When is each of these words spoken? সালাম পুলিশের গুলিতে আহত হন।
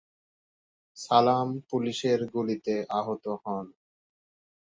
সালাম 0.97 1.47
পুলিশের 1.69 2.19
গুলিতে 2.33 2.75
আহত 2.99 3.25
হন। 3.43 3.65